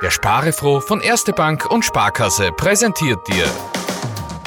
[0.00, 3.46] Der Sparefroh von Erste Bank und Sparkasse präsentiert dir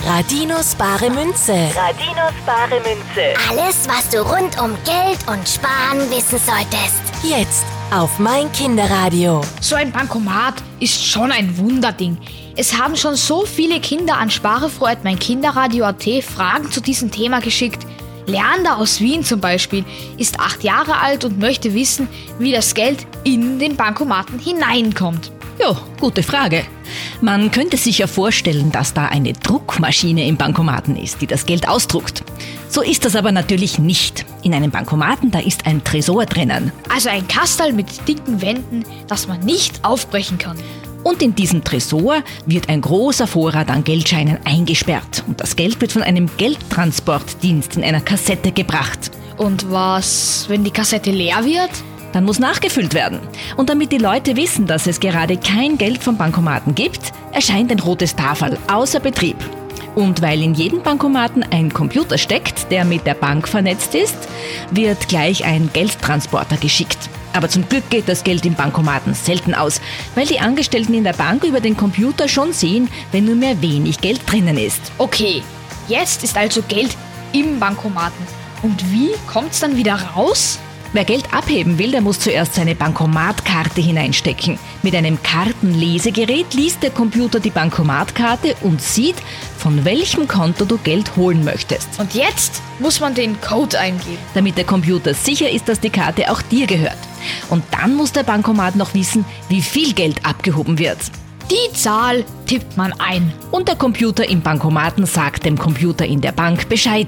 [0.05, 1.54] Radinos bare Münze.
[1.75, 3.34] Radinos bare Münze.
[3.49, 7.02] Alles, was du rund um Geld und Sparen wissen solltest.
[7.21, 9.42] Jetzt auf mein Kinderradio.
[9.60, 12.18] So ein Bankomat ist schon ein Wunderding.
[12.56, 17.86] Es haben schon so viele Kinder an Sparefroh mein Kinderradio.at Fragen zu diesem Thema geschickt.
[18.26, 19.86] Leander aus Wien zum Beispiel
[20.18, 22.08] ist acht Jahre alt und möchte wissen,
[22.40, 25.32] wie das Geld in den Bankomaten hineinkommt.
[25.60, 26.64] Ja, gute Frage.
[27.21, 31.68] Man könnte sich ja vorstellen, dass da eine Druckmaschine im Bankomaten ist, die das Geld
[31.68, 32.23] ausdruckt.
[32.67, 34.26] So ist das aber natürlich nicht.
[34.44, 36.72] In einem Bankomaten, da ist ein Tresor drinnen.
[36.90, 40.58] Also ein Kastal mit dicken Wänden, das man nicht aufbrechen kann.
[41.03, 45.23] Und in diesem Tresor wird ein großer Vorrat an Geldscheinen eingesperrt.
[45.28, 49.11] Und das Geld wird von einem Geldtransportdienst in einer Kassette gebracht.
[49.38, 51.72] Und was, wenn die Kassette leer wird?
[52.14, 53.19] Dann muss nachgefüllt werden.
[53.58, 57.80] Und damit die Leute wissen, dass es gerade kein Geld vom Bankomaten gibt, erscheint ein
[57.80, 59.38] rotes Tafel außer Betrieb.
[59.95, 64.16] Und weil in jedem Bankomaten ein Computer steckt, der mit der Bank vernetzt ist,
[64.72, 67.09] wird gleich ein Geldtransporter geschickt.
[67.34, 69.82] Aber zum Glück geht das Geld im Bankomaten selten aus,
[70.16, 74.00] weil die Angestellten in der Bank über den Computer schon sehen, wenn nur mehr wenig
[74.02, 74.82] Geld drinnen ist.
[74.98, 75.44] Okay,
[75.88, 76.96] jetzt ist also Geld
[77.34, 78.26] im Bankomaten.
[78.62, 80.60] Und wie kommt's dann wieder raus?
[80.94, 84.59] Wer Geld abheben will, der muss zuerst seine Bankomatkarte hineinstecken.
[84.84, 89.16] Mit einem Kartenlesegerät liest der Computer die Bankomatkarte und sieht,
[89.58, 91.88] von welchem Konto du Geld holen möchtest.
[91.98, 94.17] Und jetzt muss man den Code eingeben.
[94.33, 96.98] Damit der Computer sicher ist, dass die Karte auch dir gehört.
[97.50, 101.00] Und dann muss der Bankomat noch wissen, wie viel Geld abgehoben wird.
[101.52, 103.34] Die Zahl tippt man ein.
[103.52, 107.08] Und der Computer im Bankomaten sagt dem Computer in der Bank Bescheid.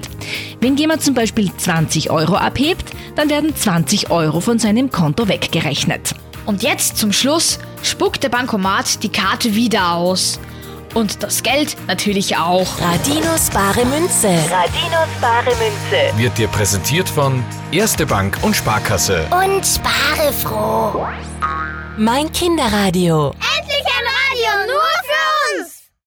[0.60, 2.84] Wenn jemand zum Beispiel 20 Euro abhebt,
[3.16, 6.14] dann werden 20 Euro von seinem Konto weggerechnet.
[6.44, 10.38] Und jetzt zum Schluss spuckt der Bankomat die Karte wieder aus.
[10.92, 12.66] Und das Geld natürlich auch.
[12.82, 14.28] Radinos bare Münze.
[14.28, 16.18] Radinos bare Münze.
[16.18, 19.26] wird dir präsentiert von Erste Bank und Sparkasse.
[19.30, 21.06] Und spare froh.
[21.96, 23.32] Mein Kinderradio.